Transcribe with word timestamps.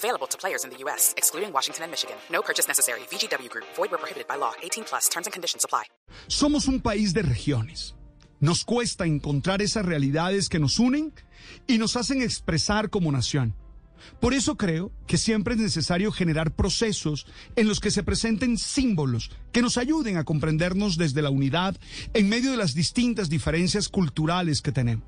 Available 0.00 0.26
to 0.28 0.38
players 0.38 0.64
in 0.64 0.70
the 0.70 0.78
U.S., 0.84 1.12
excluding 1.18 1.52
Washington 1.52 1.84
and 1.84 1.90
Michigan. 1.92 2.16
No 2.32 2.40
purchase 2.40 2.66
necessary. 2.66 3.00
VGW 3.10 3.50
Group. 3.50 3.66
Void 3.76 3.90
where 3.90 3.98
prohibited 3.98 4.26
by 4.26 4.36
law. 4.36 4.52
18 4.62 4.84
plus. 4.84 5.10
Terms 5.10 5.26
and 5.26 5.32
conditions 5.34 5.62
apply. 5.62 5.84
Somos 6.26 6.68
un 6.68 6.80
país 6.80 7.12
de 7.12 7.22
regiones. 7.22 7.94
Nos 8.40 8.64
cuesta 8.64 9.04
encontrar 9.04 9.60
esas 9.60 9.84
realidades 9.84 10.48
que 10.48 10.58
nos 10.58 10.78
unen 10.78 11.12
y 11.66 11.76
nos 11.76 11.96
hacen 11.96 12.22
expresar 12.22 12.88
como 12.88 13.12
nación. 13.12 13.54
Por 14.20 14.32
eso 14.32 14.56
creo 14.56 14.90
que 15.06 15.18
siempre 15.18 15.52
es 15.52 15.60
necesario 15.60 16.10
generar 16.12 16.54
procesos 16.56 17.26
en 17.54 17.68
los 17.68 17.80
que 17.80 17.90
se 17.90 18.02
presenten 18.02 18.56
símbolos 18.56 19.30
que 19.52 19.60
nos 19.60 19.76
ayuden 19.76 20.16
a 20.16 20.24
comprendernos 20.24 20.96
desde 20.96 21.20
la 21.20 21.28
unidad 21.28 21.76
en 22.14 22.30
medio 22.30 22.50
de 22.50 22.56
las 22.56 22.72
distintas 22.72 23.28
diferencias 23.28 23.90
culturales 23.90 24.62
que 24.62 24.72
tenemos. 24.72 25.04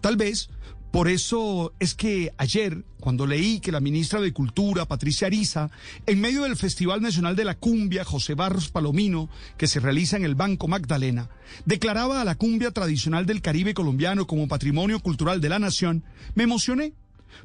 Tal 0.00 0.16
vez 0.16 0.48
por 0.92 1.08
eso 1.08 1.72
es 1.80 1.94
que 1.94 2.34
ayer, 2.36 2.84
cuando 3.00 3.26
leí 3.26 3.60
que 3.60 3.72
la 3.72 3.80
ministra 3.80 4.20
de 4.20 4.34
Cultura, 4.34 4.84
Patricia 4.84 5.26
Ariza, 5.26 5.70
en 6.04 6.20
medio 6.20 6.42
del 6.42 6.54
Festival 6.54 7.00
Nacional 7.00 7.34
de 7.34 7.46
la 7.46 7.54
Cumbia, 7.54 8.04
José 8.04 8.34
Barros 8.34 8.68
Palomino, 8.68 9.30
que 9.56 9.68
se 9.68 9.80
realiza 9.80 10.18
en 10.18 10.26
el 10.26 10.34
Banco 10.34 10.68
Magdalena, 10.68 11.30
declaraba 11.64 12.20
a 12.20 12.26
la 12.26 12.34
cumbia 12.34 12.72
tradicional 12.72 13.24
del 13.24 13.40
Caribe 13.40 13.72
colombiano 13.72 14.26
como 14.26 14.48
patrimonio 14.48 15.00
cultural 15.00 15.40
de 15.40 15.48
la 15.48 15.58
nación, 15.58 16.04
me 16.34 16.44
emocioné. 16.44 16.92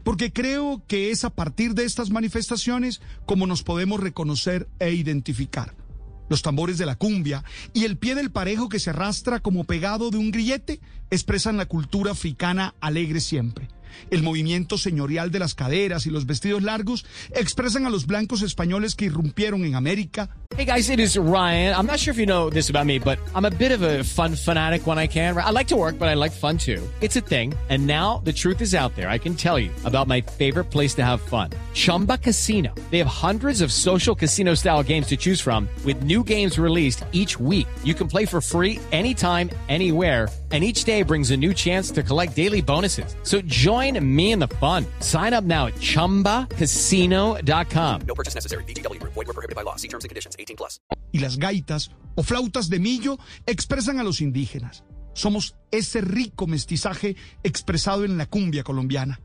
Porque 0.04 0.34
creo 0.34 0.84
que 0.86 1.12
es 1.12 1.24
a 1.24 1.30
partir 1.30 1.74
de 1.74 1.86
estas 1.86 2.10
manifestaciones 2.10 3.00
como 3.26 3.48
nos 3.48 3.64
podemos 3.64 4.02
reconocer 4.02 4.68
e 4.80 4.92
identificar 4.92 5.74
los 6.30 6.42
tambores 6.42 6.78
de 6.78 6.86
la 6.86 6.96
cumbia 6.96 7.44
y 7.74 7.86
el 7.86 7.98
pie 7.98 8.16
del 8.16 8.32
parejo 8.32 8.70
que 8.70 8.80
se 8.80 8.90
arrastra 8.90 9.40
como 9.40 9.64
pegado 9.64 10.10
de 10.10 10.18
un 10.18 10.32
grillete 10.32 10.80
expresan 11.10 11.58
la 11.58 11.66
cultura 11.66 12.12
africana 12.12 12.76
alegre 12.82 13.20
siempre. 13.20 13.68
El 14.12 14.24
movimiento 14.24 14.78
señorial 14.78 15.32
de 15.32 15.40
las 15.40 15.56
caderas 15.56 16.06
y 16.06 16.10
los 16.10 16.26
vestidos 16.26 16.64
largos 16.64 17.06
expresan 17.32 17.86
a 17.86 17.90
los 17.90 18.06
blancos 18.06 18.42
españoles 18.42 18.96
que 18.96 19.06
irrumpieron 19.06 19.66
en 19.66 19.76
América. 19.76 20.30
Hey 20.56 20.66
guys, 20.66 20.90
it 20.90 21.00
is 21.00 21.18
Ryan. 21.18 21.76
I'm 21.76 21.86
not 21.86 22.00
sure 22.00 22.12
if 22.12 22.18
you 22.18 22.26
know 22.26 22.50
this 22.50 22.70
about 22.70 22.86
me, 22.86 23.00
but 23.00 23.20
I'm 23.36 23.46
a 23.46 23.52
bit 23.52 23.72
of 23.72 23.82
a 23.84 24.04
fun 24.04 24.34
fanatic 24.34 24.88
when 24.88 24.98
I 24.98 25.08
can. 25.08 25.38
I 25.38 25.52
like 25.52 25.68
to 25.68 25.76
work, 25.76 26.00
but 26.00 26.08
I 26.08 26.16
like 26.16 26.32
fun 26.32 26.58
too. 26.58 26.82
It's 27.02 27.16
a 27.16 27.22
thing. 27.22 27.54
And 27.70 27.86
now 27.86 28.22
the 28.24 28.34
truth 28.34 28.62
is 28.62 28.74
out 28.74 28.96
there. 28.96 29.10
I 29.10 29.20
can 29.20 29.36
tell 29.36 29.60
you 29.60 29.72
about 29.84 30.08
my 30.08 30.22
favorite 30.22 30.72
place 30.72 30.96
to 30.96 31.04
have 31.04 31.22
fun. 31.22 31.52
Chumba 31.74 32.18
Casino. 32.18 32.74
They 32.92 32.98
have 32.98 33.08
hundreds 33.08 33.62
of 33.62 33.72
social 33.72 34.16
casino 34.16 34.56
style 34.56 34.84
games 34.84 35.08
to 35.08 35.18
choose 35.18 35.42
from 35.42 35.68
with 35.86 36.02
new 36.04 36.24
games 36.24 36.58
released 36.58 37.04
each 37.12 37.38
week. 37.40 37.68
You 37.84 37.94
can 37.94 38.08
play 38.08 38.26
for 38.26 38.42
free 38.42 38.80
anytime, 38.92 39.50
anywhere 39.68 40.30
and 40.52 40.64
each 40.64 40.84
day 40.84 41.04
brings 41.04 41.32
a 41.32 41.38
new 41.38 41.54
chance 41.54 41.92
to 41.92 42.04
collect 42.04 42.36
daily 42.36 42.62
bonuses. 42.62 43.16
So 43.24 43.42
join 43.42 43.77
me 44.16 44.32
in 44.32 44.40
the 44.40 44.48
fun. 44.48 44.86
Sign 45.02 45.34
up 45.34 45.44
now 45.44 45.68
at 45.68 45.76
ChumbaCasino.com. 45.76 48.02
No 48.08 48.16
purchase 48.16 48.34
necessary. 48.34 48.64
BGW. 48.64 49.04
Void 49.04 49.28
were 49.28 49.34
prohibited 49.34 49.58
by 49.58 49.64
law. 49.64 49.76
See 49.76 49.90
terms 49.90 50.06
and 50.06 50.10
conditions. 50.10 50.38
18 50.40 50.56
plus. 50.56 50.80
Y 51.12 51.20
las 51.20 51.38
gaitas 51.38 51.92
o 52.16 52.24
flautas 52.24 52.70
de 52.70 52.80
millo 52.80 53.20
expresan 53.46 54.00
a 54.00 54.04
los 54.04 54.22
indígenas. 54.22 54.86
Somos 55.14 55.56
ese 55.72 56.02
rico 56.02 56.48
mestizaje 56.48 57.16
expresado 57.44 58.06
en 58.06 58.18
la 58.18 58.28
cumbia 58.28 58.64
colombiana. 58.64 59.20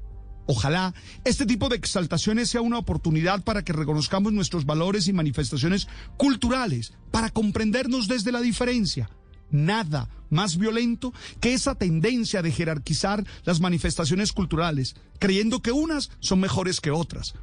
Ojalá 0.46 0.94
este 1.24 1.46
tipo 1.46 1.68
de 1.68 1.76
exaltaciones 1.76 2.50
sea 2.50 2.62
una 2.62 2.78
oportunidad 2.78 3.44
para 3.44 3.62
que 3.62 3.72
reconozcamos 3.72 4.32
nuestros 4.32 4.66
valores 4.66 5.06
y 5.06 5.12
manifestaciones 5.12 5.86
culturales, 6.16 6.94
para 7.10 7.30
comprendernos 7.30 8.08
desde 8.08 8.32
la 8.32 8.40
diferencia 8.40 9.08
nada 9.52 10.08
más 10.30 10.56
violento 10.56 11.12
que 11.40 11.52
esa 11.52 11.74
tendencia 11.74 12.42
de 12.42 12.50
jerarquizar 12.50 13.24
las 13.44 13.60
manifestaciones 13.60 14.32
culturales, 14.32 14.96
creyendo 15.18 15.60
que 15.60 15.72
unas 15.72 16.10
son 16.20 16.40
mejores 16.40 16.80
que 16.80 16.90
otras, 16.90 17.34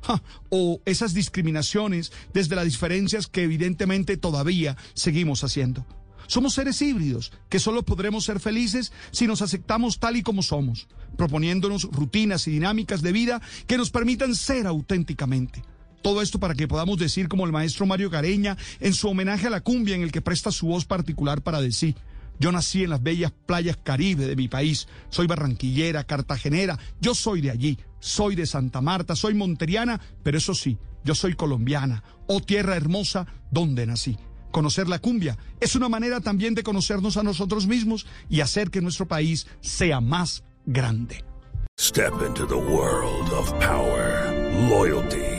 o 0.49 0.81
esas 0.85 1.13
discriminaciones 1.13 2.11
desde 2.33 2.55
las 2.55 2.65
diferencias 2.65 3.27
que 3.27 3.43
evidentemente 3.43 4.17
todavía 4.17 4.75
seguimos 4.95 5.43
haciendo. 5.43 5.85
Somos 6.29 6.53
seres 6.53 6.79
híbridos 6.81 7.31
que 7.49 7.59
solo 7.59 7.83
podremos 7.83 8.23
ser 8.23 8.39
felices 8.39 8.91
si 9.11 9.25
nos 9.25 9.41
aceptamos 9.41 9.99
tal 9.99 10.15
y 10.15 10.21
como 10.21 10.43
somos, 10.43 10.87
proponiéndonos 11.17 11.83
rutinas 11.91 12.47
y 12.47 12.51
dinámicas 12.51 13.01
de 13.01 13.11
vida 13.11 13.41
que 13.65 13.77
nos 13.77 13.89
permitan 13.89 14.35
ser 14.35 14.67
auténticamente. 14.67 15.63
Todo 16.01 16.21
esto 16.21 16.39
para 16.39 16.55
que 16.55 16.67
podamos 16.67 16.97
decir 16.97 17.27
como 17.27 17.45
el 17.45 17.51
maestro 17.51 17.85
Mario 17.85 18.09
Gareña 18.09 18.57
en 18.79 18.93
su 18.93 19.09
homenaje 19.09 19.47
a 19.47 19.49
la 19.49 19.61
cumbia 19.61 19.95
en 19.95 20.01
el 20.01 20.11
que 20.11 20.21
presta 20.21 20.51
su 20.51 20.67
voz 20.67 20.85
particular 20.85 21.41
para 21.41 21.61
decir. 21.61 21.95
Yo 22.39 22.53
nací 22.53 22.83
en 22.83 22.91
las 22.91 23.03
bellas 23.03 23.33
playas 23.45 23.77
caribe 23.83 24.25
de 24.25 24.35
mi 24.37 24.47
país. 24.47 24.87
Soy 25.09 25.27
barranquillera, 25.27 26.05
cartagenera. 26.05 26.79
Yo 27.01 27.13
soy 27.13 27.41
de 27.41 27.51
allí. 27.51 27.77
Soy 27.99 28.35
de 28.35 28.45
Santa 28.45 28.79
Marta, 28.79 29.15
soy 29.15 29.33
monteriana, 29.33 29.99
pero 30.23 30.37
eso 30.37 30.53
sí, 30.53 30.77
yo 31.03 31.15
soy 31.15 31.33
colombiana. 31.33 32.01
Oh 32.27 32.39
tierra 32.39 32.77
hermosa, 32.77 33.27
donde 33.51 33.85
nací. 33.85 34.17
Conocer 34.51 34.87
la 34.87 34.99
cumbia 34.99 35.37
es 35.59 35.75
una 35.75 35.89
manera 35.89 36.21
también 36.21 36.55
de 36.55 36.63
conocernos 36.63 37.17
a 37.17 37.23
nosotros 37.23 37.67
mismos 37.67 38.07
y 38.29 38.39
hacer 38.39 38.71
que 38.71 38.81
nuestro 38.81 39.07
país 39.07 39.47
sea 39.61 39.99
más 39.99 40.43
grande. 40.65 41.23
Step 41.79 42.13
into 42.25 42.45
the 42.45 42.55
world 42.55 43.31
of 43.31 43.51
power, 43.59 44.33
loyalty. 44.69 45.38